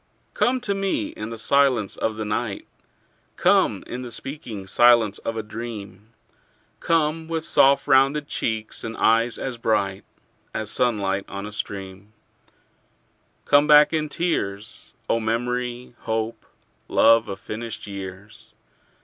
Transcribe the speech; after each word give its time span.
Come 0.33 0.59
to 0.61 0.73
me 0.73 1.09
in 1.09 1.29
the 1.29 1.37
silence 1.37 1.95
of 1.95 2.15
the 2.15 2.25
night; 2.25 2.65
Come 3.37 3.83
in 3.85 4.01
the 4.01 4.09
speaking 4.09 4.65
silence 4.65 5.19
of 5.19 5.37
a 5.37 5.43
dream; 5.43 6.09
Come 6.79 7.27
with 7.27 7.45
soft 7.45 7.85
rounded 7.85 8.27
cheeks 8.27 8.83
and 8.83 8.97
eyes 8.97 9.37
as 9.37 9.59
bright 9.59 10.03
As 10.55 10.71
sunlight 10.71 11.25
on 11.29 11.45
a 11.45 11.51
stream; 11.51 12.13
Come 13.45 13.67
back 13.67 13.93
in 13.93 14.09
tears, 14.09 14.91
O 15.07 15.19
memory, 15.19 15.93
hope, 15.99 16.47
love 16.87 17.29
of 17.29 17.39
finished 17.39 17.85
years. 17.85 18.53